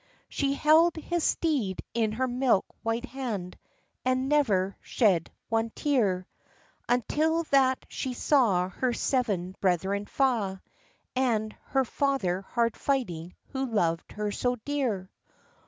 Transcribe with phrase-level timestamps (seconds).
[0.29, 3.55] —She held his steed in her milk white hand,
[4.03, 6.25] And never shed one tear,
[6.89, 10.59] Until that she saw her seven brethren fa',
[11.15, 15.11] And her father hard fighting, who loved her so dear.